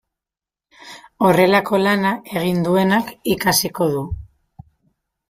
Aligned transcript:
Horrelako 1.27 1.79
lana 1.81 2.13
egin 2.39 2.63
duenak 2.69 3.13
ikasiko 3.35 3.89
du. 3.97 4.03